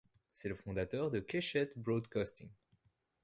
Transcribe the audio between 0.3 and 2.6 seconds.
C'est le fondateur de Keshet Broadcasting.